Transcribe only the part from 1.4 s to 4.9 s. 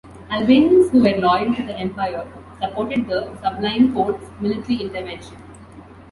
to the empire supported the Sublime Porte's military